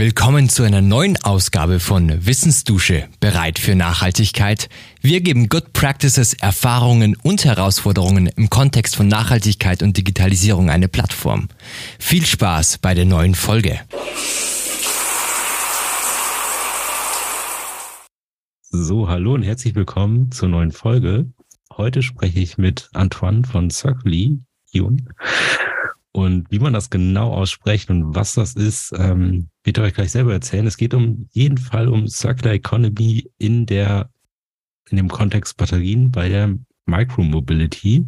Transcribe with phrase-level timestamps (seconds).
[0.00, 4.70] Willkommen zu einer neuen Ausgabe von Wissensdusche, bereit für Nachhaltigkeit.
[5.02, 11.48] Wir geben Good Practices, Erfahrungen und Herausforderungen im Kontext von Nachhaltigkeit und Digitalisierung eine Plattform.
[11.98, 13.78] Viel Spaß bei der neuen Folge.
[18.70, 21.30] So, hallo und herzlich willkommen zur neuen Folge.
[21.76, 24.40] Heute spreche ich mit Antoine von Circly.
[26.12, 30.32] Und wie man das genau ausspricht und was das ist, ähm, wird euch gleich selber
[30.32, 30.66] erzählen.
[30.66, 34.10] Es geht um jeden Fall um Circular Economy in der,
[34.90, 38.06] in dem Kontext Batterien bei der Micromobility.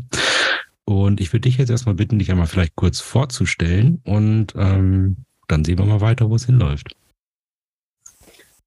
[0.85, 5.65] Und ich würde dich jetzt erstmal bitten, dich einmal vielleicht kurz vorzustellen und ähm, dann
[5.65, 6.97] sehen wir mal weiter, wo es hinläuft.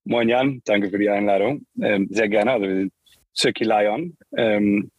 [0.04, 1.66] Moin Jan, danke für die Einladung.
[1.82, 2.52] Ähm, sehr gerne.
[2.52, 2.92] Also wir sind
[3.36, 4.16] Circulion.
[4.36, 4.90] Ähm,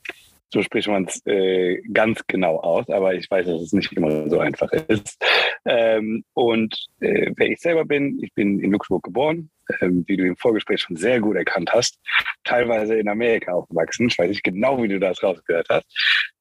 [0.49, 4.29] so spricht man es äh, ganz genau aus, aber ich weiß, dass es nicht immer
[4.29, 5.17] so einfach ist.
[5.65, 9.49] Ähm, und äh, wer ich selber bin, ich bin in Luxemburg geboren,
[9.81, 11.99] ähm, wie du im Vorgespräch schon sehr gut erkannt hast,
[12.43, 14.07] teilweise in Amerika aufgewachsen.
[14.07, 15.85] Ich weiß nicht genau, wie du das rausgehört hast.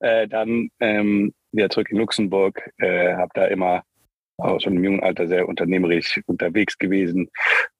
[0.01, 3.83] Äh, dann ähm, wieder zurück in Luxemburg, äh, habe da immer
[4.39, 7.31] auch schon im jungen Alter sehr unternehmerisch unterwegs gewesen.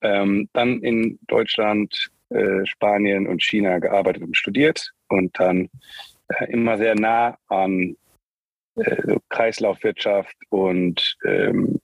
[0.01, 5.69] Ähm, dann in Deutschland, äh, Spanien und China gearbeitet und studiert und dann
[6.49, 7.97] immer sehr nah an
[8.77, 11.81] äh, Kreislaufwirtschaft und ähm,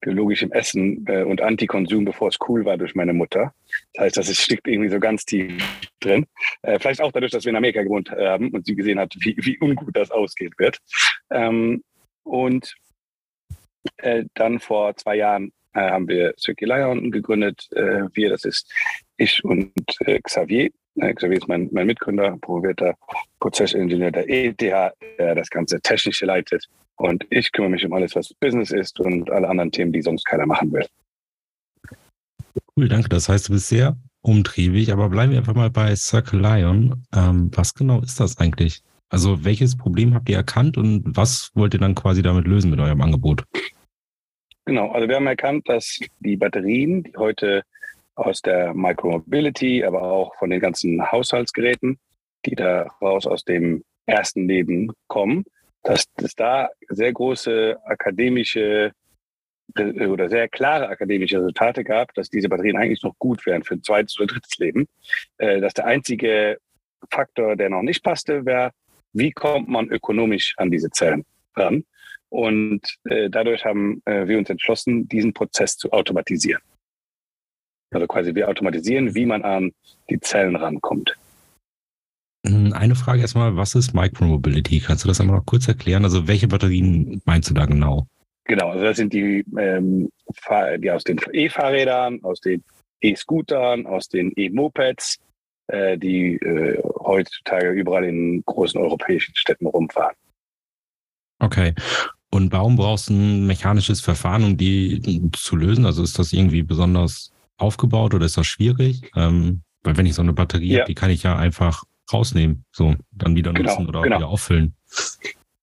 [0.00, 3.52] biologischem Essen äh, und Antikonsum, bevor es cool war durch meine Mutter.
[3.94, 5.62] Das heißt, das steckt irgendwie so ganz tief
[6.00, 6.26] drin.
[6.62, 9.36] Äh, vielleicht auch dadurch, dass wir in Amerika gewohnt haben und sie gesehen hat, wie,
[9.38, 10.78] wie ungut das ausgehen wird.
[11.30, 11.82] Ähm,
[12.22, 12.74] und
[13.98, 17.68] äh, dann vor zwei Jahren äh, haben wir Circular gegründet.
[17.72, 18.72] Äh, wir, das ist
[19.16, 20.70] ich und äh, Xavier.
[20.98, 22.94] Xavier ist mein, mein Mitgründer, promovierter
[23.40, 24.94] Prozessingenieur der ETH, der
[25.34, 26.66] das ganze Technische leitet.
[26.96, 30.24] Und ich kümmere mich um alles, was Business ist und alle anderen Themen, die sonst
[30.24, 30.86] keiner machen will.
[32.76, 33.08] Cool, danke.
[33.08, 37.06] Das heißt, du bist sehr umtriebig, aber bleiben wir einfach mal bei Circle Lion.
[37.14, 38.82] Ähm, was genau ist das eigentlich?
[39.08, 42.80] Also welches Problem habt ihr erkannt und was wollt ihr dann quasi damit lösen mit
[42.80, 43.44] eurem Angebot?
[44.64, 47.62] Genau, also wir haben erkannt, dass die Batterien, die heute
[48.16, 51.98] aus der Micromobility, aber auch von den ganzen Haushaltsgeräten,
[52.44, 55.44] die da raus aus dem ersten Leben kommen,
[55.82, 58.92] dass es da sehr große akademische
[59.76, 63.74] äh, oder sehr klare akademische Resultate gab, dass diese Batterien eigentlich noch gut wären für
[63.74, 64.86] ein zweites oder drittes Leben.
[65.38, 66.58] Äh, dass der einzige
[67.10, 68.72] Faktor, der noch nicht passte, wäre,
[69.12, 71.84] wie kommt man ökonomisch an diese Zellen ran?
[72.28, 76.60] Und äh, dadurch haben wir uns entschlossen, diesen Prozess zu automatisieren.
[77.90, 79.72] Also quasi wir automatisieren, wie man an
[80.10, 81.16] die Zellen rankommt.
[82.46, 84.80] Hm, eine Frage erstmal, was ist Micromobility?
[84.80, 86.04] Kannst du das einmal noch kurz erklären?
[86.04, 88.06] Also welche Batterien meinst du da genau?
[88.44, 90.08] Genau, also das sind die, ähm,
[90.78, 92.62] die aus den E-Fahrrädern, aus den
[93.00, 95.18] E-Scootern, aus den E-Mopeds,
[95.68, 100.14] äh, die äh, heutzutage überall in großen europäischen Städten rumfahren.
[101.40, 101.74] Okay.
[102.30, 105.86] Und warum brauchst du ein mechanisches Verfahren, um die zu lösen?
[105.86, 109.10] Also ist das irgendwie besonders aufgebaut oder ist das schwierig?
[109.16, 110.78] Ähm, weil wenn ich so eine Batterie ja.
[110.80, 114.16] habe, die kann ich ja einfach rausnehmen, so dann wieder genau, nutzen oder genau.
[114.18, 114.74] wieder auffüllen.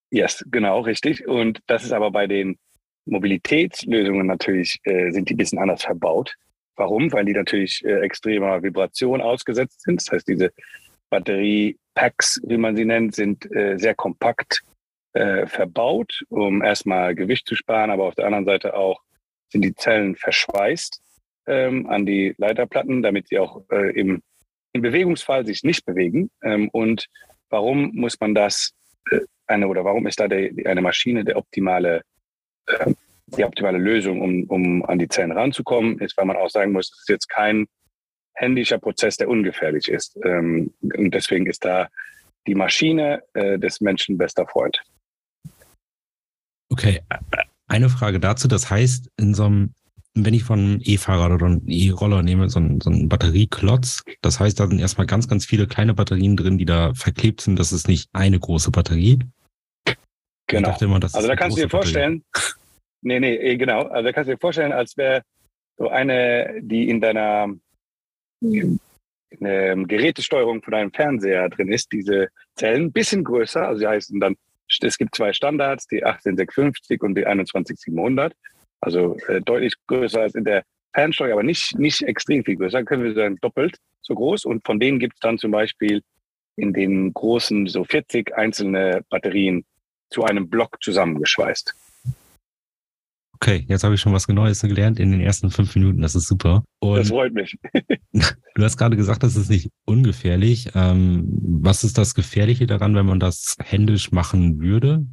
[0.10, 1.28] Yes, genau, richtig.
[1.28, 2.58] Und das ist aber bei den
[3.06, 6.36] Mobilitätslösungen natürlich, äh, sind die ein bisschen anders verbaut.
[6.76, 7.12] Warum?
[7.12, 10.02] Weil die natürlich äh, extremer Vibration ausgesetzt sind.
[10.02, 10.52] Das heißt, diese
[11.10, 14.62] Batteriepacks, wie man sie nennt, sind äh, sehr kompakt
[15.14, 19.02] äh, verbaut, um erstmal Gewicht zu sparen, aber auf der anderen Seite auch
[19.50, 21.03] sind die Zellen verschweißt
[21.48, 24.22] ähm, an die Leiterplatten, damit sie auch äh, im,
[24.74, 26.30] im Bewegungsfall sich nicht bewegen.
[26.44, 27.08] Ähm, und
[27.50, 28.72] warum muss man das
[29.12, 32.02] äh, eine oder warum ist da der, eine Maschine der optimale
[32.68, 32.94] äh,
[33.38, 36.92] die optimale Lösung, um, um an die Zellen ranzukommen, ist, weil man auch sagen muss,
[36.92, 37.66] es ist jetzt kein
[38.36, 40.18] händischer Prozess, der ungefährlich ist.
[40.24, 41.90] Ähm, und deswegen ist da
[42.48, 44.84] die Maschine äh, des Menschen bester Freund.
[46.70, 47.02] Okay,
[47.68, 48.48] eine Frage dazu.
[48.48, 49.74] Das heißt, in so einem
[50.16, 54.68] wenn ich von E-Fahrrad oder E-Roller nehme, so ein, so ein Batterieklotz, das heißt, da
[54.68, 57.58] sind erstmal ganz, ganz viele kleine Batterien drin, die da verklebt sind.
[57.58, 59.20] Das ist nicht eine große Batterie.
[60.48, 60.78] Genau.
[60.80, 62.24] Immer, also da kannst du dir vorstellen,
[63.02, 63.84] nee, nee, eh, genau.
[63.84, 65.24] Also da kannst du dir vorstellen, als wäre
[65.78, 67.48] so eine, die in deiner
[68.42, 73.68] in Gerätesteuerung von deinem Fernseher drin ist, diese Zellen, ein bisschen größer.
[73.68, 74.36] Also sie heißen dann,
[74.82, 78.34] es gibt zwei Standards, die 18650 und die 21700.
[78.84, 80.64] Also äh, deutlich größer als in der
[80.94, 82.78] Fernsteuer, aber nicht, nicht extrem viel größer.
[82.78, 84.46] Dann können wir sagen, doppelt so groß.
[84.46, 86.02] Und von denen gibt es dann zum Beispiel
[86.56, 89.64] in den großen so 40 einzelne Batterien
[90.10, 91.74] zu einem Block zusammengeschweißt.
[93.36, 96.02] Okay, jetzt habe ich schon was Neues gelernt in den ersten fünf Minuten.
[96.02, 96.64] Das ist super.
[96.80, 97.58] Und das freut mich.
[98.14, 100.70] du hast gerade gesagt, das ist nicht ungefährlich.
[100.76, 101.26] Ähm,
[101.62, 105.06] was ist das Gefährliche daran, wenn man das händisch machen würde?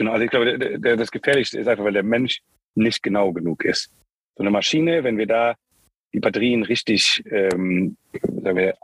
[0.00, 2.40] Genau, also ich glaube, der, der, das Gefährlichste ist einfach, weil der Mensch
[2.74, 3.94] nicht genau genug ist.
[4.34, 5.56] So eine Maschine, wenn wir da
[6.14, 8.78] die Batterien richtig ähm, sagen wir,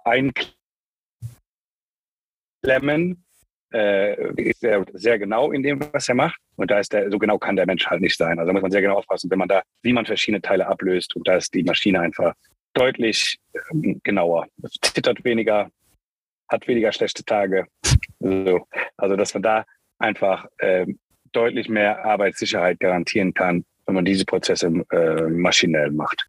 [2.62, 3.24] einklemmen,
[3.72, 6.38] äh, ist er sehr genau in dem, was er macht.
[6.56, 8.38] Und da ist der, so genau kann der Mensch halt nicht sein.
[8.38, 11.16] Also da muss man sehr genau aufpassen, wenn man da, wie man verschiedene Teile ablöst.
[11.16, 12.34] Und da ist die Maschine einfach
[12.74, 13.38] deutlich
[13.70, 14.48] ähm, genauer.
[14.82, 15.70] Zittert weniger,
[16.50, 17.68] hat weniger schlechte Tage.
[18.20, 18.66] So.
[18.98, 19.64] Also, dass man da
[19.98, 20.86] einfach äh,
[21.36, 26.26] deutlich mehr Arbeitssicherheit garantieren kann, wenn man diese Prozesse äh, maschinell macht.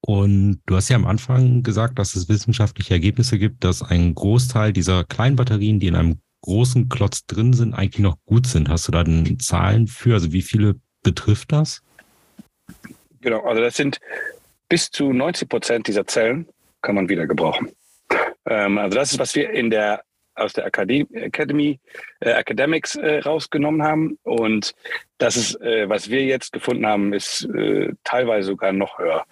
[0.00, 4.72] Und du hast ja am Anfang gesagt, dass es wissenschaftliche Ergebnisse gibt, dass ein Großteil
[4.72, 8.68] dieser kleinen Batterien, die in einem großen Klotz drin sind, eigentlich noch gut sind.
[8.68, 10.12] Hast du da denn Zahlen für?
[10.12, 11.82] Also wie viele betrifft das?
[13.22, 13.98] Genau, also das sind
[14.68, 16.46] bis zu 90 Prozent dieser Zellen
[16.82, 17.70] kann man wieder gebrauchen.
[18.46, 20.02] Ähm, also das ist, was wir in der
[20.34, 21.78] aus der Academy,
[22.20, 24.18] äh, Academics äh, rausgenommen haben.
[24.22, 24.74] Und
[25.18, 29.24] das ist, äh, was wir jetzt gefunden haben, ist äh, teilweise sogar noch höher.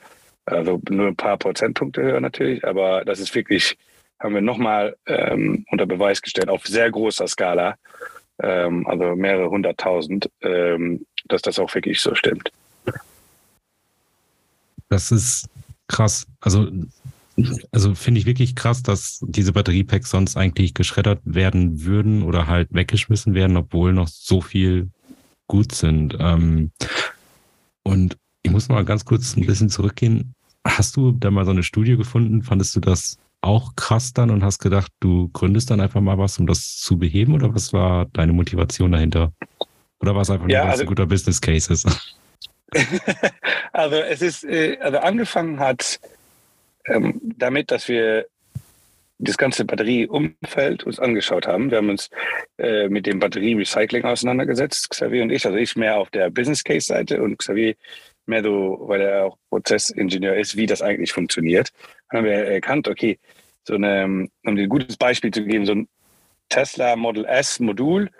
[0.44, 3.78] Also nur ein paar Prozentpunkte höher natürlich, aber das ist wirklich,
[4.18, 7.76] haben wir nochmal ähm, unter Beweis gestellt, auf sehr großer Skala,
[8.42, 12.50] ähm, also mehrere hunderttausend, ähm, dass das auch wirklich so stimmt.
[14.88, 15.48] Das ist
[15.86, 16.26] krass.
[16.40, 16.68] Also,
[17.72, 22.68] also finde ich wirklich krass, dass diese Batteriepacks sonst eigentlich geschreddert werden würden oder halt
[22.72, 24.90] weggeschmissen werden, obwohl noch so viel
[25.46, 26.16] gut sind.
[26.18, 26.72] Ähm,
[27.82, 30.34] und ich muss mal ganz kurz ein bisschen zurückgehen.
[30.66, 32.42] Hast du da mal so eine Studie gefunden?
[32.42, 36.38] Fandest du das auch krass dann und hast gedacht, du gründest dann einfach mal was,
[36.38, 37.34] um das zu beheben?
[37.34, 39.32] Oder was war deine Motivation dahinter?
[40.00, 41.86] Oder war es einfach ja, nur, also, ein guter Business Case ist?
[43.72, 46.00] also es ist, äh, also angefangen hat
[46.86, 48.26] ähm, damit, dass wir
[49.18, 51.70] das ganze Batterieumfeld uns angeschaut haben.
[51.70, 52.10] Wir haben uns
[52.58, 55.46] äh, mit dem Batterierecycling auseinandergesetzt, Xavier und ich.
[55.46, 57.74] Also ich mehr auf der Business Case Seite und Xavier
[58.26, 61.70] mehr so, weil er auch Prozessingenieur ist, wie das eigentlich funktioniert.
[62.10, 63.18] Dann haben wir erkannt, okay,
[63.64, 65.88] so eine, um dir ein gutes Beispiel zu geben, so ein
[66.48, 68.10] Tesla Model S Modul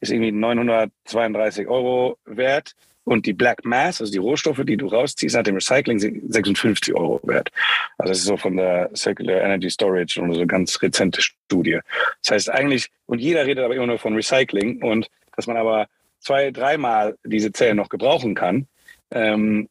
[0.00, 5.34] ist irgendwie 932 Euro wert und die Black Mass, also die Rohstoffe, die du rausziehst
[5.34, 7.50] nach dem Recycling, sind 56 Euro wert.
[7.98, 11.80] Also das ist so von der Circular Energy Storage und so eine ganz rezente Studie.
[12.22, 15.88] Das heißt eigentlich, und jeder redet aber immer nur von Recycling und dass man aber
[16.20, 18.66] zwei, dreimal diese Zellen noch gebrauchen kann,
[19.10, 19.68] ähm,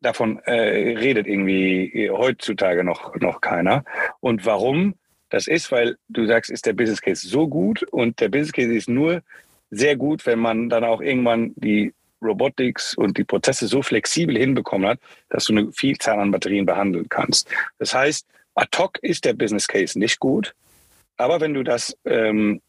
[0.00, 3.84] davon äh, redet irgendwie heutzutage noch, noch keiner.
[4.20, 4.94] Und warum?
[5.30, 8.72] Das ist, weil du sagst, ist der Business Case so gut und der Business Case
[8.72, 9.22] ist nur
[9.70, 11.92] sehr gut, wenn man dann auch irgendwann die
[12.24, 14.98] Robotics und die Prozesse so flexibel hinbekommen hat,
[15.28, 17.48] dass du eine Vielzahl an Batterien behandeln kannst.
[17.78, 20.54] Das heißt, ad hoc ist der Business Case nicht gut,
[21.16, 22.60] aber wenn du das ähm,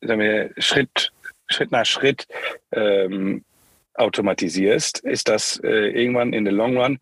[0.00, 1.12] wir, Schritt,
[1.48, 2.26] Schritt nach Schritt
[2.72, 3.44] ähm,
[3.94, 6.98] automatisierst, ist das äh, irgendwann in the long run,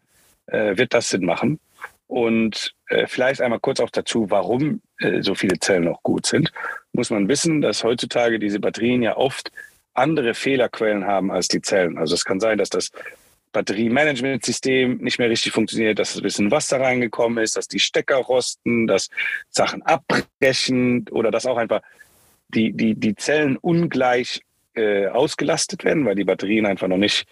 [0.47, 1.59] äh, wird das Sinn machen.
[2.07, 6.53] Und äh, vielleicht einmal kurz auch dazu, warum äh, so viele Zellen noch gut sind.
[6.93, 9.51] Muss man wissen, dass heutzutage diese Batterien ja oft
[9.95, 11.99] andere Fehlerquellen haben als die Zellen.
[11.99, 12.91] Also es kann sein, dass das
[13.53, 18.87] Batteriemanagementsystem nicht mehr richtig funktioniert, dass ein bisschen Wasser reingekommen ist, dass die Stecker rosten,
[18.87, 19.09] dass
[19.49, 21.81] Sachen abbrechen oder dass auch einfach
[22.49, 24.43] die, die, die Zellen ungleich
[24.75, 27.27] äh, ausgelastet werden, weil die Batterien einfach noch nicht,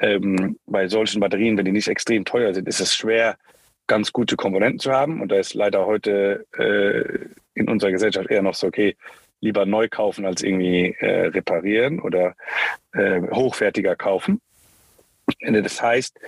[0.00, 3.36] ähm, bei solchen Batterien, wenn die nicht extrem teuer sind, ist es schwer,
[3.86, 5.20] ganz gute Komponenten zu haben.
[5.20, 8.96] Und da ist leider heute äh, in unserer Gesellschaft eher noch so, okay,
[9.40, 12.34] lieber neu kaufen als irgendwie äh, reparieren oder
[12.92, 14.40] äh, hochwertiger kaufen.
[15.40, 16.18] Das heißt,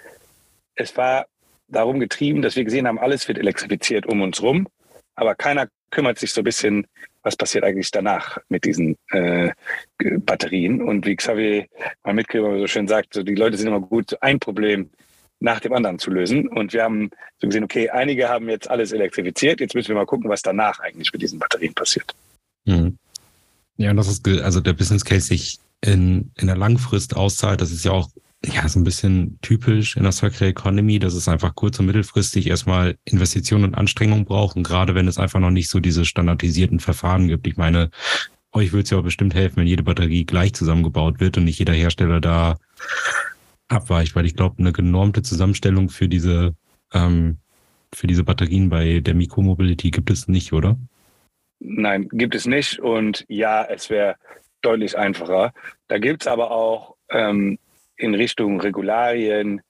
[0.74, 1.26] es war
[1.68, 4.68] darum getrieben, dass wir gesehen haben, alles wird elektrifiziert um uns rum,
[5.14, 6.86] aber keiner kümmert sich so ein bisschen
[7.22, 9.50] was passiert eigentlich danach mit diesen äh,
[9.98, 10.82] Batterien.
[10.82, 11.66] Und wie Xavier,
[12.02, 14.90] mein Mitglieder so schön sagt, so die Leute sind immer gut, ein Problem
[15.38, 16.48] nach dem anderen zu lösen.
[16.48, 20.06] Und wir haben so gesehen, okay, einige haben jetzt alles elektrifiziert, jetzt müssen wir mal
[20.06, 22.14] gucken, was danach eigentlich mit diesen Batterien passiert.
[22.64, 22.98] Mhm.
[23.76, 27.70] Ja, und das ist, also der Business Case sich in, in der Langfrist auszahlt, das
[27.70, 28.10] ist ja auch
[28.44, 32.46] ja, so ein bisschen typisch in der Circular Economy, dass es einfach kurz- und mittelfristig
[32.46, 34.56] erstmal Investitionen und Anstrengungen braucht.
[34.56, 37.46] Und gerade wenn es einfach noch nicht so diese standardisierten Verfahren gibt.
[37.46, 37.90] Ich meine,
[38.52, 41.58] euch würde es ja auch bestimmt helfen, wenn jede Batterie gleich zusammengebaut wird und nicht
[41.58, 42.56] jeder Hersteller da
[43.68, 46.54] abweicht, weil ich glaube, eine genormte Zusammenstellung für diese,
[46.92, 47.38] ähm,
[47.92, 50.78] für diese Batterien bei der Mikromobility gibt es nicht, oder?
[51.60, 52.80] Nein, gibt es nicht.
[52.80, 54.16] Und ja, es wäre
[54.62, 55.52] deutlich einfacher.
[55.88, 57.58] Da gibt es aber auch ähm,
[57.96, 59.62] in Richtung Regularien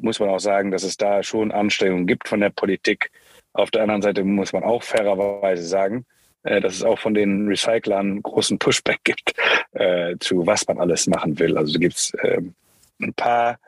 [0.00, 3.10] muss man auch sagen, dass es da schon Anstrengungen gibt von der Politik.
[3.52, 6.04] Auf der anderen Seite muss man auch fairerweise sagen,
[6.42, 9.34] äh, dass es auch von den Recyclern großen Pushback gibt
[9.72, 11.56] äh, zu was man alles machen will.
[11.56, 12.40] Also gibt es äh,
[13.00, 13.58] ein paar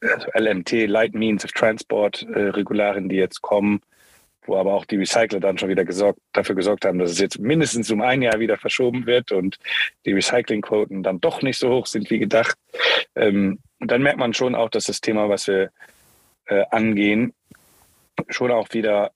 [0.00, 3.80] also LMT, Light Means of Transport, äh, Regularien, die jetzt kommen,
[4.44, 7.38] wo aber auch die Recycler dann schon wieder gesorgt, dafür gesorgt haben, dass es jetzt
[7.38, 9.58] mindestens um ein Jahr wieder verschoben wird und
[10.04, 12.56] die Recyclingquoten dann doch nicht so hoch sind wie gedacht.
[13.14, 15.70] Ähm, und dann merkt man schon auch, dass das Thema, was wir
[16.46, 17.34] äh, angehen,
[18.28, 19.12] schon auch wieder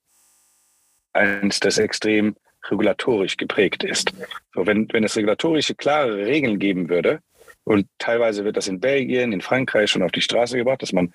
[1.12, 2.36] eins, das extrem
[2.70, 4.12] regulatorisch geprägt ist.
[4.54, 7.20] So, wenn, wenn es regulatorische klare Regeln geben würde,
[7.66, 11.12] und teilweise wird das in Belgien, in Frankreich schon auf die Straße gebracht, dass man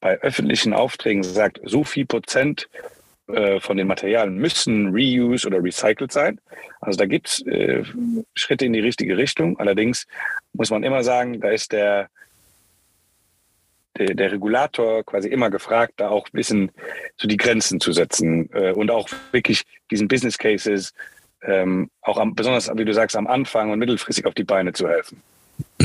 [0.00, 2.68] bei öffentlichen Aufträgen sagt, so viel Prozent
[3.28, 6.40] äh, von den Materialien müssen reused oder recycelt sein.
[6.80, 7.82] Also da gibt es äh,
[8.34, 9.58] Schritte in die richtige Richtung.
[9.58, 10.06] Allerdings
[10.52, 12.08] muss man immer sagen, da ist der,
[13.96, 16.70] der, der Regulator quasi immer gefragt, da auch ein bisschen
[17.16, 20.92] so die Grenzen zu setzen äh, und auch wirklich diesen Business Cases
[21.42, 24.88] ähm, auch am, besonders, wie du sagst, am Anfang und mittelfristig auf die Beine zu
[24.88, 25.22] helfen.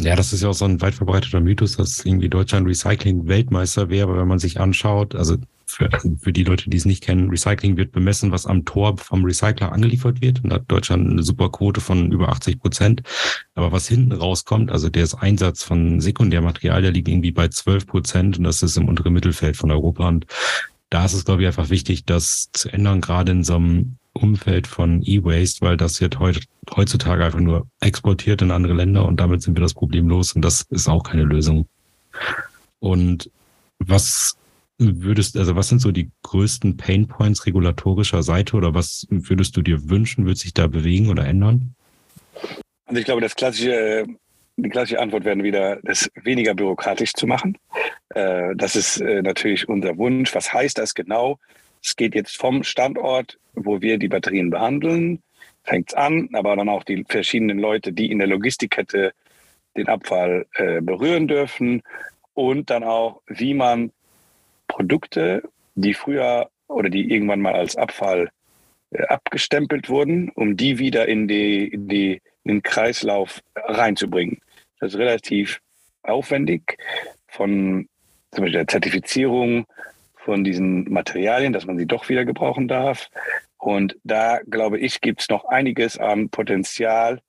[0.01, 4.09] Ja, das ist ja auch so ein weit verbreiteter Mythos, dass irgendwie Deutschland Recycling-Weltmeister wäre.
[4.09, 5.37] Aber wenn man sich anschaut, also
[5.69, 9.23] für, für die Leute, die es nicht kennen, Recycling wird bemessen, was am Tor vom
[9.23, 10.43] Recycler angeliefert wird.
[10.43, 13.03] Und da hat Deutschland eine super Quote von über 80 Prozent.
[13.53, 18.37] Aber was hinten rauskommt, also der Einsatz von Sekundärmaterial, der liegt irgendwie bei 12 Prozent
[18.37, 20.07] und das ist im unteren Mittelfeld von Europa.
[20.07, 20.25] Und
[20.89, 24.67] da ist es, glaube ich, einfach wichtig, das zu ändern, gerade in so einem Umfeld
[24.67, 29.55] von E-Waste, weil das wird heutzutage einfach nur exportiert in andere Länder und damit sind
[29.55, 31.67] wir das Problem los und das ist auch keine Lösung.
[32.79, 33.29] Und
[33.79, 34.37] was
[34.77, 39.61] würdest, also was sind so die größten Pain Points regulatorischer Seite oder was würdest du
[39.61, 41.75] dir wünschen, wird sich da bewegen oder ändern?
[42.85, 44.05] Also ich glaube, das klassische,
[44.57, 47.57] die klassische Antwort wäre wieder, das weniger bürokratisch zu machen.
[48.09, 50.33] Äh, das ist äh, natürlich unser Wunsch.
[50.33, 51.39] Was heißt das genau?
[51.81, 55.21] Es geht jetzt vom Standort, wo wir die Batterien behandeln,
[55.63, 59.13] fängt es an, aber dann auch die verschiedenen Leute, die in der Logistikkette
[59.77, 61.81] den Abfall äh, berühren dürfen
[62.33, 63.91] und dann auch, wie man
[64.67, 65.43] Produkte,
[65.75, 68.29] die früher oder die irgendwann mal als Abfall
[68.91, 74.39] äh, abgestempelt wurden, um die wieder in, die, in, die, in den Kreislauf reinzubringen.
[74.79, 75.59] Das ist relativ
[76.03, 76.77] aufwendig
[77.27, 77.87] von
[78.31, 79.65] zum Beispiel der Zertifizierung
[80.29, 83.09] von diesen Materialien, dass man sie doch wieder gebrauchen darf.
[83.57, 87.19] Und da, glaube ich, gibt es noch einiges an Potenzial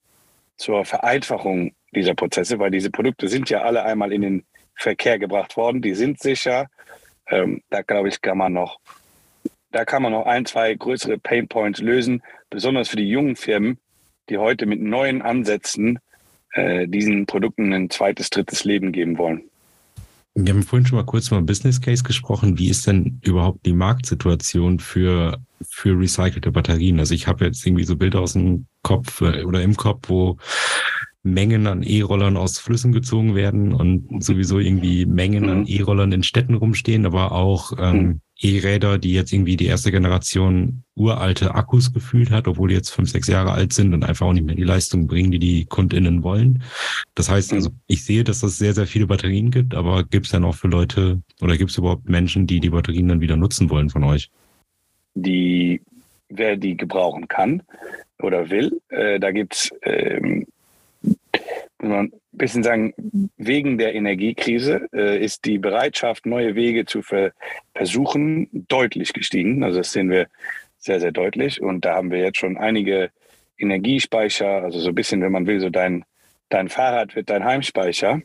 [0.58, 5.56] zur Vereinfachung dieser Prozesse, weil diese Produkte sind ja alle einmal in den Verkehr gebracht
[5.56, 6.68] worden, die sind sicher,
[7.26, 8.80] ähm, da glaube ich, kann man noch,
[9.72, 13.78] da kann man noch ein, zwei größere Pain Points lösen, besonders für die jungen Firmen,
[14.28, 16.00] die heute mit neuen Ansätzen
[16.52, 19.49] äh, diesen Produkten ein zweites, drittes Leben geben wollen.
[20.46, 22.58] Wir haben vorhin schon mal kurz über Business Case gesprochen.
[22.58, 26.98] Wie ist denn überhaupt die Marktsituation für, für recycelte Batterien?
[26.98, 30.36] Also ich habe jetzt irgendwie so Bilder aus dem Kopf äh, oder im Kopf, wo
[31.22, 35.66] Mengen an E-Rollern aus Flüssen gezogen werden und sowieso irgendwie Mengen an mhm.
[35.68, 38.20] E-Rollern in Städten rumstehen, aber auch ähm, mhm.
[38.40, 43.10] E-Räder, die jetzt irgendwie die erste Generation uralte Akkus gefühlt hat, obwohl die jetzt fünf,
[43.10, 46.22] sechs Jahre alt sind und einfach auch nicht mehr die Leistung bringen, die die KundInnen
[46.22, 46.62] wollen.
[47.14, 47.80] Das heißt, also mhm.
[47.86, 50.68] ich sehe, dass es sehr, sehr viele Batterien gibt, aber gibt es dann auch für
[50.68, 54.30] Leute oder gibt es überhaupt Menschen, die die Batterien dann wieder nutzen wollen von euch?
[55.14, 55.82] Die,
[56.30, 57.62] wer die gebrauchen kann
[58.22, 60.59] oder will, äh, da gibt's ähm, man
[61.82, 62.94] ein bisschen sagen,
[63.36, 67.32] wegen der Energiekrise äh, ist die Bereitschaft, neue Wege zu ver
[67.74, 69.64] versuchen, deutlich gestiegen.
[69.64, 70.26] Also das sehen wir
[70.78, 71.60] sehr, sehr deutlich.
[71.62, 73.10] Und da haben wir jetzt schon einige
[73.58, 76.04] Energiespeicher, also so ein bisschen, wenn man will, so dein,
[76.48, 78.22] dein Fahrrad wird dein Heimspeicher.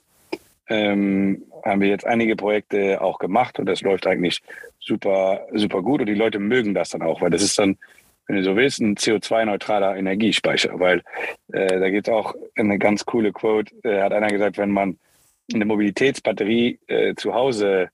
[0.67, 4.41] Ähm, haben wir jetzt einige Projekte auch gemacht und das läuft eigentlich
[4.79, 7.77] super, super gut und die Leute mögen das dann auch, weil das ist dann
[8.27, 11.03] wenn du so willst, ein CO2-neutraler Energiespeicher, weil
[11.51, 14.97] äh, da gibt es auch eine ganz coole Quote, äh, hat einer gesagt, wenn man
[15.53, 17.89] eine Mobilitätsbatterie äh, zu Hause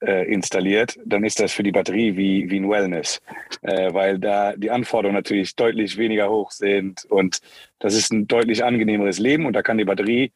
[0.00, 3.20] äh, installiert, dann ist das für die Batterie wie, wie ein Wellness,
[3.62, 7.40] äh, weil da die Anforderungen natürlich deutlich weniger hoch sind und
[7.78, 10.32] das ist ein deutlich angenehmeres Leben und da kann die Batterie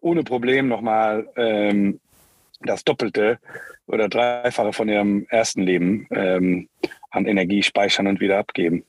[0.00, 2.00] ohne Problem nochmal ähm,
[2.60, 3.38] das Doppelte
[3.86, 6.68] oder Dreifache von ihrem ersten Leben ähm,
[7.12, 8.84] an Energie speichern und wieder abgeben.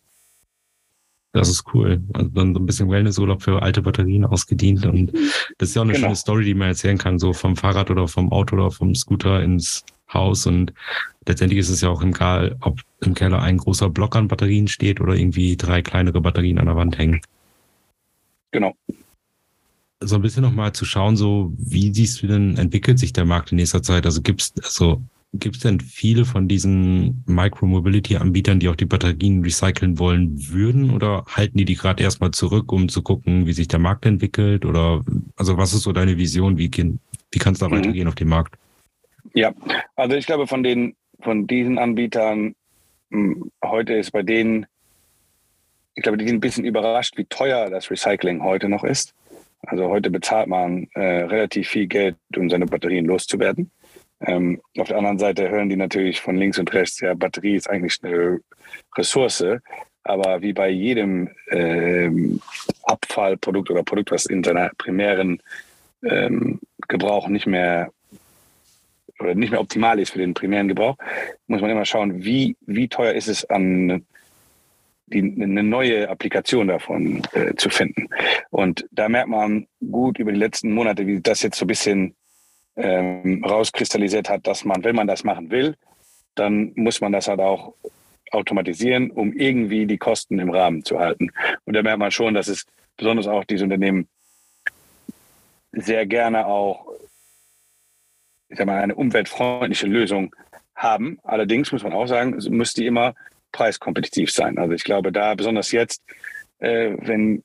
[1.34, 2.01] Das ist cool.
[2.13, 4.86] Also dann so ein bisschen Wellnessurlaub für alte Batterien ausgedient.
[4.86, 5.12] Und
[5.58, 6.06] das ist ja auch eine genau.
[6.06, 9.42] schöne Story, die man erzählen kann, so vom Fahrrad oder vom Auto oder vom Scooter
[9.42, 10.46] ins Haus.
[10.46, 10.74] Und
[11.27, 15.01] letztendlich ist es ja auch egal, ob im Keller ein großer Block an Batterien steht
[15.01, 17.22] oder irgendwie drei kleinere Batterien an der Wand hängen.
[18.51, 18.75] Genau.
[20.01, 23.51] so ein bisschen nochmal zu schauen, so wie siehst du denn, entwickelt sich der Markt
[23.51, 24.06] in nächster Zeit?
[24.06, 25.01] Also gibt's also
[25.35, 30.91] Gibt es denn viele von diesen Micro-Mobility-Anbietern, die auch die Batterien recyceln wollen würden?
[30.91, 34.63] Oder halten die die gerade erstmal zurück, um zu gucken, wie sich der Markt entwickelt?
[34.63, 35.03] Oder
[35.35, 36.59] also was ist so deine Vision?
[36.59, 37.73] Wie, wie kann es da mhm.
[37.73, 38.55] weitergehen auf dem Markt?
[39.33, 39.53] Ja,
[39.95, 42.53] also ich glaube, von den von diesen Anbietern
[43.13, 44.65] hm, heute ist bei denen,
[45.95, 49.13] ich glaube, die sind ein bisschen überrascht, wie teuer das Recycling heute noch ist.
[49.61, 53.71] Also heute bezahlt man äh, relativ viel Geld, um seine Batterien loszuwerden.
[54.25, 57.70] Ähm, auf der anderen Seite hören die natürlich von links und rechts, ja, Batterie ist
[57.70, 58.39] eigentlich eine
[58.98, 59.44] Ressource,
[60.03, 62.42] aber wie bei jedem ähm,
[62.84, 65.42] Abfallprodukt oder Produkt, was in seiner primären
[66.03, 67.92] ähm, Gebrauch nicht mehr
[69.20, 70.98] oder nicht mehr optimal ist für den primären Gebrauch,
[71.48, 74.06] muss man immer schauen, wie, wie teuer ist es an
[75.08, 78.10] die, eine neue Applikation davon äh, zu finden.
[78.50, 82.15] Und da merkt man gut über die letzten Monate, wie das jetzt so ein bisschen
[82.75, 85.75] ähm, rauskristallisiert hat, dass man, wenn man das machen will,
[86.36, 87.75] dann muss man das halt auch
[88.32, 91.32] automatisieren, um irgendwie die Kosten im Rahmen zu halten.
[91.65, 92.65] Und da merkt man schon, dass es
[92.98, 94.08] besonders auch diese Unternehmen
[95.72, 96.94] sehr gerne auch
[98.53, 100.34] ich sag mal, eine umweltfreundliche Lösung
[100.75, 101.18] haben.
[101.24, 103.15] Allerdings muss man auch sagen, es muss die immer
[103.51, 104.60] preiskompetitiv sein.
[104.60, 106.03] Also ich glaube, da besonders jetzt,
[106.60, 107.44] äh, wenn,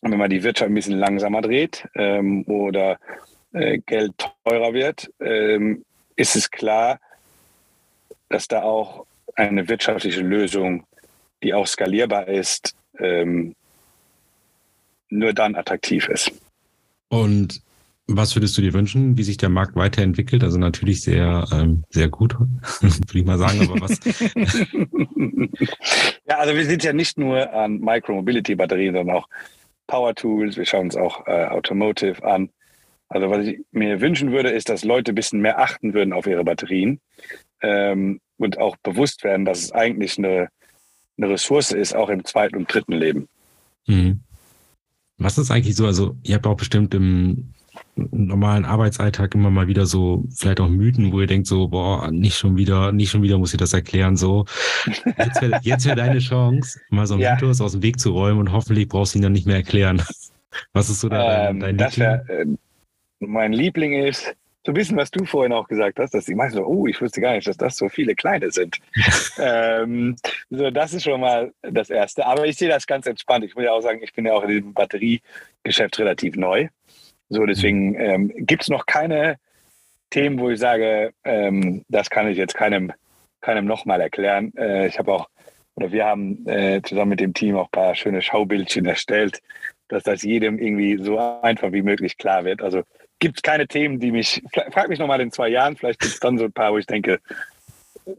[0.00, 2.98] wenn man die Wirtschaft ein bisschen langsamer dreht ähm, oder
[3.56, 4.12] äh, Geld
[4.44, 5.84] teurer wird, ähm,
[6.16, 7.00] ist es klar,
[8.28, 10.84] dass da auch eine wirtschaftliche Lösung,
[11.42, 13.54] die auch skalierbar ist, ähm,
[15.08, 16.32] nur dann attraktiv ist.
[17.08, 17.62] Und
[18.08, 20.44] was würdest du dir wünschen, wie sich der Markt weiterentwickelt?
[20.44, 23.98] Also natürlich sehr, ähm, sehr gut, würde ich mal sagen, aber was?
[26.28, 29.28] ja, also wir sind ja nicht nur an Micro-Mobility-Batterien, sondern auch
[29.86, 30.56] Power Tools.
[30.56, 32.50] Wir schauen uns auch äh, Automotive an.
[33.08, 36.26] Also was ich mir wünschen würde, ist, dass Leute ein bisschen mehr achten würden auf
[36.26, 37.00] ihre Batterien
[37.62, 40.48] ähm, und auch bewusst werden, dass es eigentlich eine,
[41.16, 43.28] eine Ressource ist, auch im zweiten und dritten Leben.
[43.86, 44.20] Mhm.
[45.18, 47.54] Was ist eigentlich so, also ihr habt auch bestimmt im
[47.94, 52.36] normalen Arbeitsalltag immer mal wieder so vielleicht auch Mythen, wo ihr denkt so, boah, nicht
[52.36, 54.44] schon wieder, nicht schon wieder muss ich das erklären, so.
[55.18, 57.34] Jetzt wäre wär deine Chance, mal so ein ja.
[57.34, 60.02] Mythos aus dem Weg zu räumen und hoffentlich brauchst du ihn dann nicht mehr erklären.
[60.72, 62.06] Was ist so da ähm, dein, dein Liebling?
[62.06, 62.46] Wär, äh,
[63.20, 64.34] mein Liebling ist,
[64.66, 67.00] so ein bisschen, was du vorhin auch gesagt hast, dass die meisten so, oh, ich
[67.00, 68.78] wusste gar nicht, dass das so viele kleine sind.
[69.38, 70.16] ähm,
[70.50, 72.26] so, das ist schon mal das Erste.
[72.26, 73.44] Aber ich sehe das ganz entspannt.
[73.44, 76.66] Ich muss ja auch sagen, ich bin ja auch in dem Batteriegeschäft relativ neu.
[77.28, 79.36] So, deswegen ähm, gibt es noch keine
[80.10, 82.92] Themen, wo ich sage, ähm, das kann ich jetzt keinem,
[83.40, 84.52] keinem nochmal erklären.
[84.56, 85.28] Äh, ich habe auch,
[85.76, 89.40] oder wir haben äh, zusammen mit dem Team auch ein paar schöne Schaubildchen erstellt,
[89.86, 92.62] dass das jedem irgendwie so einfach wie möglich klar wird.
[92.62, 92.82] Also
[93.18, 96.20] gibt es keine Themen, die mich, frag mich nochmal in zwei Jahren, vielleicht gibt es
[96.20, 97.20] dann so ein paar, wo ich denke,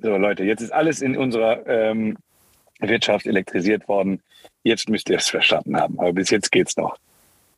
[0.01, 2.17] so Leute, jetzt ist alles in unserer ähm,
[2.79, 4.21] Wirtschaft elektrisiert worden.
[4.63, 5.99] Jetzt müsst ihr es verstanden haben.
[5.99, 6.97] Aber bis jetzt geht's noch.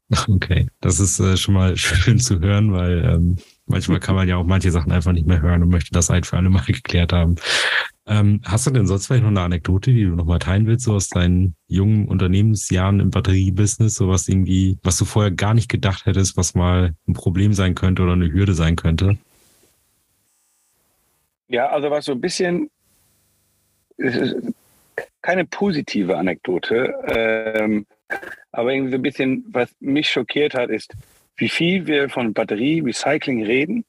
[0.27, 4.37] Okay, das ist äh, schon mal schön zu hören, weil ähm, manchmal kann man ja
[4.37, 7.13] auch manche Sachen einfach nicht mehr hören und möchte das ein für alle Mal geklärt
[7.13, 7.35] haben.
[8.09, 10.85] Ähm, hast du denn sonst vielleicht noch eine Anekdote, die du noch mal teilen willst,
[10.85, 15.69] so aus deinen jungen Unternehmensjahren im Batteriebusiness, so was irgendwie, was du vorher gar nicht
[15.69, 19.19] gedacht hättest, was mal ein Problem sein könnte oder eine Hürde sein könnte?
[21.49, 22.71] Ja, also was so ein bisschen,
[25.21, 27.85] keine positive Anekdote, ähm,
[28.51, 30.95] aber irgendwie so ein bisschen, was mich schockiert hat, ist,
[31.35, 33.85] wie viel wir von Batterie-Recycling reden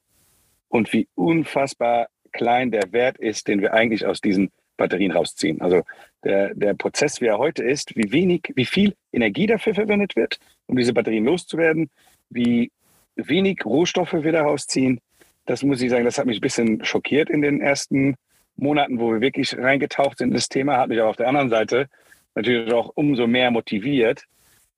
[0.69, 5.61] und wie unfassbar klein der Wert ist, den wir eigentlich aus diesen Batterien rausziehen.
[5.61, 5.83] Also
[6.23, 10.39] der, der Prozess, wie er heute ist, wie wenig, wie viel Energie dafür verwendet wird,
[10.67, 11.89] um diese Batterien loszuwerden,
[12.29, 12.71] wie
[13.15, 14.99] wenig Rohstoffe wir daraus ziehen.
[15.45, 18.15] Das muss ich sagen, das hat mich ein bisschen schockiert in den ersten
[18.55, 21.49] Monaten, wo wir wirklich reingetaucht sind in das Thema, hat mich aber auf der anderen
[21.49, 21.87] Seite
[22.35, 24.23] natürlich auch umso mehr motiviert,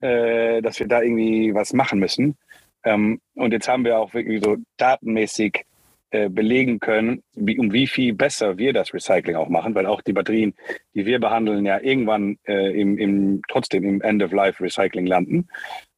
[0.02, 2.38] äh, dass wir da irgendwie was machen müssen.
[2.84, 5.66] Ähm, und jetzt haben wir auch wirklich so datenmäßig
[6.14, 10.04] äh, belegen können, wie, um wie viel besser wir das Recycling auch machen, weil auch
[10.04, 10.54] die Batterien,
[10.94, 15.48] die wir behandeln, ja irgendwann äh, im, im, trotzdem im End-of-Life-Recycling landen.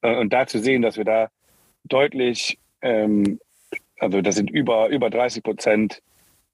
[0.01, 1.28] Äh, und da zu sehen, dass wir da
[1.84, 3.39] deutlich, ähm,
[3.99, 6.01] also das sind über, über 30 Prozent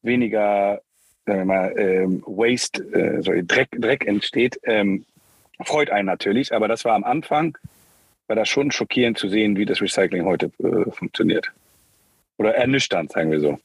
[0.01, 0.81] weniger
[1.27, 5.05] sagen wir mal, ähm, Waste, äh, sorry, Dreck, Dreck entsteht, ähm,
[5.63, 6.51] freut einen natürlich.
[6.51, 7.55] Aber das war am Anfang,
[8.25, 11.51] war das schon schockierend zu sehen, wie das Recycling heute äh, funktioniert.
[12.41, 13.59] Oder ernüchternd, sagen wir so.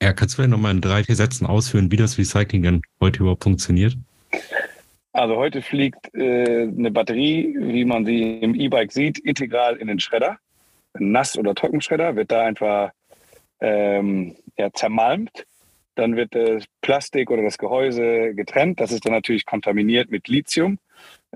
[0.00, 3.18] Ja, kannst du vielleicht nochmal in drei, vier Sätzen ausführen, wie das Recycling denn heute
[3.18, 3.96] überhaupt funktioniert?
[5.12, 9.98] Also heute fliegt äh, eine Batterie, wie man sie im E-Bike sieht, integral in den
[9.98, 10.38] Schredder.
[11.00, 12.92] Nass- oder Trockenschredder wird da einfach
[13.60, 15.44] ähm, ja, zermalmt.
[15.96, 18.78] Dann wird das Plastik oder das Gehäuse getrennt.
[18.78, 20.78] Das ist dann natürlich kontaminiert mit Lithium,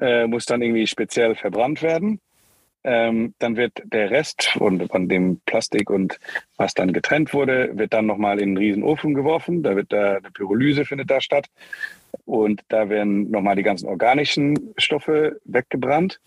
[0.01, 2.21] äh, muss dann irgendwie speziell verbrannt werden.
[2.85, 6.21] Ähm, dann wird der Rest von, von dem Plastik und
[6.59, 9.63] was dann getrennt wurde, wird dann nochmal in einen riesen Ofen geworfen.
[9.63, 11.49] Da wird da eine Pyrolyse findet da statt.
[12.27, 16.21] Und da werden nochmal die ganzen organischen Stoffe weggebrannt.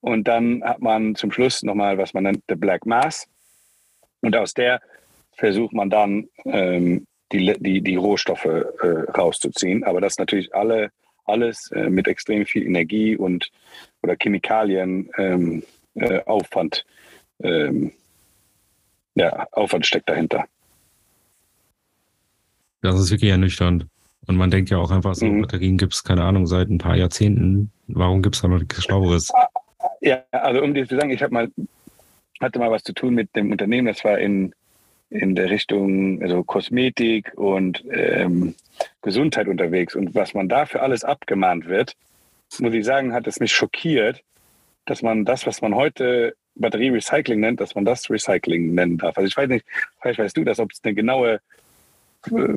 [0.00, 3.28] Und dann hat man zum Schluss nochmal, was man nennt, the Black Mass.
[4.20, 4.80] Und aus der
[5.32, 9.84] versucht man dann ähm, die, die, die Rohstoffe äh, rauszuziehen.
[9.84, 10.90] Aber das natürlich alle,
[11.24, 13.50] alles äh, mit extrem viel Energie und
[14.02, 15.62] oder Chemikalien ähm,
[15.94, 16.84] äh, Aufwand,
[17.42, 17.92] ähm,
[19.14, 20.44] ja, Aufwand steckt dahinter.
[22.82, 23.86] Das ist wirklich ernüchternd.
[24.26, 25.42] Und man denkt ja auch einfach so, mhm.
[25.42, 27.70] Batterien gibt es, keine Ahnung, seit ein paar Jahrzehnten.
[27.88, 29.32] Warum gibt es da noch nichts Schlaueres?
[30.00, 31.50] Ja, also um dir zu sagen, ich habe mal,
[32.40, 34.54] hatte mal was zu tun mit dem Unternehmen, das war in,
[35.10, 38.54] in der Richtung also Kosmetik und ähm,
[39.02, 39.94] Gesundheit unterwegs.
[39.94, 41.96] Und was man da für alles abgemahnt wird,
[42.60, 44.22] muss ich sagen, hat es mich schockiert,
[44.86, 49.16] dass man das, was man heute Batterie-Recycling nennt, dass man das Recycling nennen darf.
[49.16, 49.64] Also ich weiß nicht,
[50.00, 51.40] vielleicht weißt du das, ob es eine genaue
[52.26, 52.54] äh,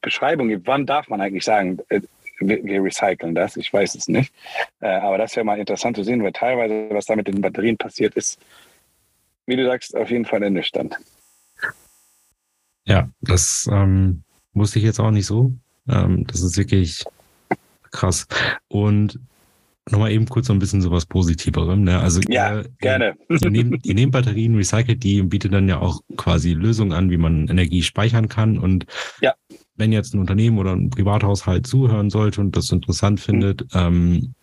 [0.00, 2.00] Beschreibung gibt, wann darf man eigentlich sagen, äh,
[2.38, 4.32] wir recyceln das, ich weiß es nicht.
[4.80, 7.78] Äh, aber das wäre mal interessant zu sehen, weil teilweise, was da mit den Batterien
[7.78, 8.38] passiert ist,
[9.46, 10.96] wie du sagst, auf jeden Fall ernüchternd.
[12.84, 15.52] Ja, das ähm, wusste ich jetzt auch nicht so.
[15.88, 17.04] Ähm, das ist wirklich
[17.90, 18.26] krass.
[18.68, 19.18] Und
[19.90, 21.84] nochmal eben kurz so ein bisschen sowas Positiverem.
[21.84, 21.98] Ne?
[22.00, 23.14] Also ja, ihr, gerne.
[23.28, 27.10] Ihr, nehmt, ihr nehmt Batterien, recycelt die und bietet dann ja auch quasi Lösungen an,
[27.10, 28.58] wie man Energie speichern kann.
[28.58, 28.86] Und
[29.20, 29.34] ja.
[29.76, 33.80] wenn jetzt ein Unternehmen oder ein Privathaushalt zuhören sollte und das interessant findet, mhm.
[33.80, 34.34] ähm,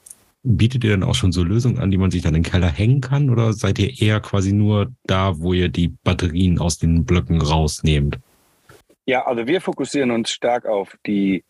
[0.44, 2.70] bietet ihr dann auch schon so Lösungen an, die man sich dann in den Keller
[2.70, 3.30] hängen kann?
[3.30, 8.20] Oder seid ihr eher quasi nur da, wo ihr die Batterien aus den Blöcken rausnehmt?
[9.06, 11.44] Ja, also wir fokussieren uns stark auf die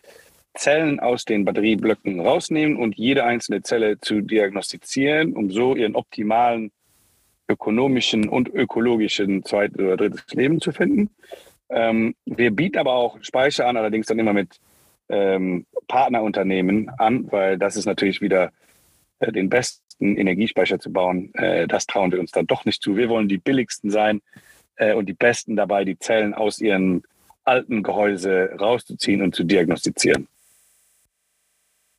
[0.55, 6.71] Zellen aus den Batterieblöcken rausnehmen und jede einzelne Zelle zu diagnostizieren, um so ihren optimalen
[7.49, 11.09] ökonomischen und ökologischen zweites oder drittes Leben zu finden.
[11.69, 14.59] Ähm, wir bieten aber auch Speicher an, allerdings dann immer mit
[15.09, 18.51] ähm, Partnerunternehmen an, weil das ist natürlich wieder
[19.19, 21.33] äh, den besten Energiespeicher zu bauen.
[21.33, 22.95] Äh, das trauen wir uns dann doch nicht zu.
[22.95, 24.21] Wir wollen die billigsten sein
[24.75, 27.03] äh, und die besten dabei, die Zellen aus ihren
[27.43, 30.27] alten Gehäuse rauszuziehen und zu diagnostizieren.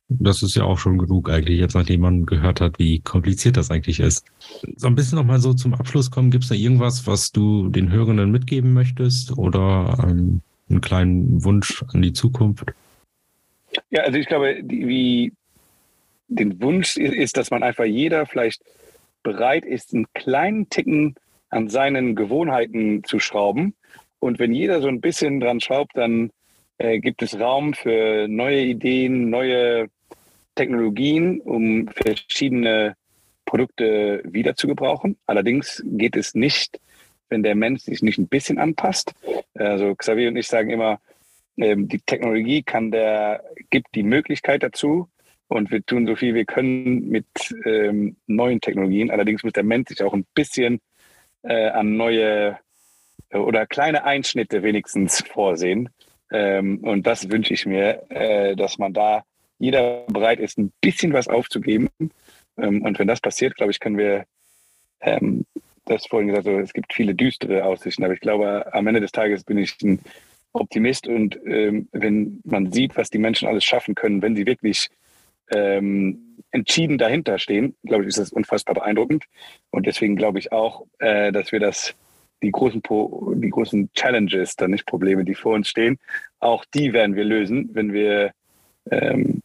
[0.07, 3.71] Das ist ja auch schon genug eigentlich, jetzt nachdem man gehört hat, wie kompliziert das
[3.71, 4.25] eigentlich ist.
[4.75, 6.29] So ein bisschen nochmal so zum Abschluss kommen.
[6.29, 11.83] Gibt es da irgendwas, was du den Hörenden mitgeben möchtest oder ähm, einen kleinen Wunsch
[11.91, 12.65] an die Zukunft?
[13.89, 15.33] Ja, also ich glaube, die, wie
[16.27, 18.61] den Wunsch ist, ist, dass man einfach jeder vielleicht
[19.23, 21.15] bereit ist, einen kleinen Ticken
[21.49, 23.75] an seinen Gewohnheiten zu schrauben.
[24.19, 26.31] Und wenn jeder so ein bisschen dran schraubt, dann
[26.77, 29.87] äh, gibt es Raum für neue Ideen, neue
[30.55, 32.95] Technologien, um verschiedene
[33.45, 35.17] Produkte wieder zu gebrauchen.
[35.25, 36.79] Allerdings geht es nicht,
[37.29, 39.13] wenn der Mensch sich nicht ein bisschen anpasst.
[39.53, 40.99] Also Xavier und ich sagen immer,
[41.57, 45.09] ähm, die Technologie kann der, gibt die Möglichkeit dazu
[45.47, 47.27] und wir tun so viel wir können mit
[47.65, 49.11] ähm, neuen Technologien.
[49.11, 50.81] Allerdings muss der Mensch sich auch ein bisschen
[51.43, 52.57] äh, an neue
[53.29, 55.89] äh, oder kleine Einschnitte wenigstens vorsehen.
[56.31, 59.23] Ähm, und das wünsche ich mir, äh, dass man da
[59.59, 61.89] jeder bereit ist, ein bisschen was aufzugeben.
[62.57, 64.25] Ähm, und wenn das passiert, glaube ich, können wir,
[65.01, 65.45] ähm,
[65.85, 69.43] das vorhin gesagt, es gibt viele düstere Aussichten, aber ich glaube, am Ende des Tages
[69.43, 69.99] bin ich ein
[70.53, 74.89] Optimist und ähm, wenn man sieht, was die Menschen alles schaffen können, wenn sie wirklich
[75.51, 79.25] ähm, entschieden dahinter stehen, glaube ich, ist das unfassbar beeindruckend.
[79.71, 81.93] Und deswegen glaube ich auch, äh, dass wir das,
[82.41, 85.99] die großen, die großen Challenges, dann nicht Probleme, die vor uns stehen,
[86.39, 88.31] auch die werden wir lösen, wenn wir
[88.89, 89.41] ähm,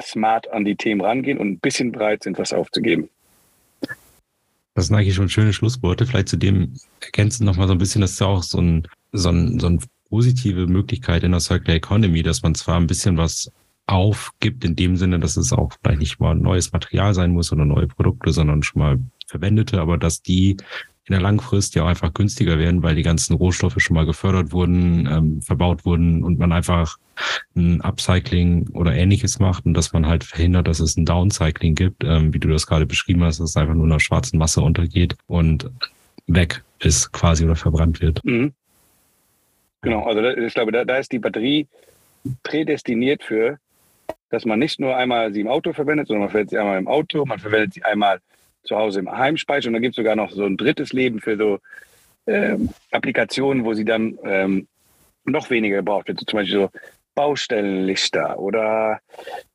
[0.00, 3.08] smart an die Themen rangehen und ein bisschen bereit sind, was aufzugeben.
[4.74, 6.06] Das sind eigentlich schon schöne Schlussworte.
[6.06, 9.30] Vielleicht zu dem ergänzen nochmal so ein bisschen, das ist ja auch so ein, so
[9.30, 13.50] ein, so ein positive Möglichkeit in der Circular Economy, dass man zwar ein bisschen was
[13.86, 17.64] aufgibt, in dem Sinne, dass es auch vielleicht nicht mal neues Material sein muss oder
[17.64, 20.56] neue Produkte, sondern schon mal verwendete, aber dass die
[21.10, 24.52] in der Langfrist ja auch einfach günstiger werden, weil die ganzen Rohstoffe schon mal gefördert
[24.52, 26.98] wurden, ähm, verbaut wurden und man einfach
[27.56, 32.04] ein Upcycling oder ähnliches macht und dass man halt verhindert, dass es ein Downcycling gibt,
[32.04, 35.16] ähm, wie du das gerade beschrieben hast, dass es einfach nur einer schwarzen Masse untergeht
[35.26, 35.68] und
[36.28, 38.24] weg ist quasi oder verbrannt wird.
[38.24, 38.52] Mhm.
[39.82, 41.66] Genau, also ich glaube, da, da ist die Batterie
[42.44, 43.58] prädestiniert für,
[44.28, 46.86] dass man nicht nur einmal sie im Auto verwendet, sondern man verwendet sie einmal im
[46.86, 48.20] Auto, man verwendet sie einmal
[48.62, 51.36] zu Hause im Heimspeicher und dann gibt es sogar noch so ein drittes Leben für
[51.36, 51.58] so
[52.26, 54.68] ähm, Applikationen, wo sie dann ähm,
[55.24, 56.20] noch weniger gebraucht wird.
[56.26, 56.70] Zum Beispiel so
[57.14, 59.00] Baustellenlichter oder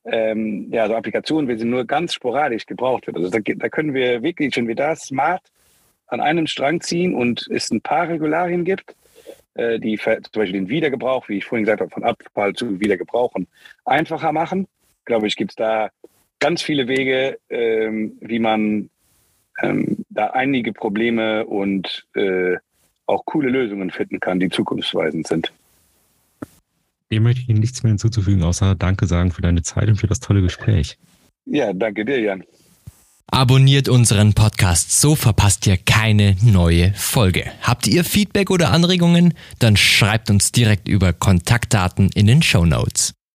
[0.04, 3.16] ähm, ja, so Applikationen, wie sie nur ganz sporadisch gebraucht wird.
[3.16, 5.42] Also da, da können wir wirklich, wenn wir da smart
[6.06, 8.94] an einem Strang ziehen und es ein paar Regularien gibt,
[9.54, 13.48] äh, die zum Beispiel den Wiedergebrauch, wie ich vorhin gesagt habe, von Abfall zu Wiedergebrauchen
[13.84, 14.68] einfacher machen,
[15.04, 15.90] glaube ich, gibt es da
[16.38, 18.90] ganz viele Wege, ähm, wie man
[19.62, 22.56] ähm, da einige Probleme und äh,
[23.06, 25.52] auch coole Lösungen finden kann, die zukunftsweisend sind.
[27.10, 30.08] Dem möchte ich Ihnen nichts mehr hinzuzufügen, außer Danke sagen für deine Zeit und für
[30.08, 30.98] das tolle Gespräch.
[31.44, 32.42] Ja, danke dir, Jan.
[33.28, 37.44] Abonniert unseren Podcast, so verpasst ihr keine neue Folge.
[37.60, 39.34] Habt ihr Feedback oder Anregungen?
[39.58, 43.16] Dann schreibt uns direkt über Kontaktdaten in den Show Notes.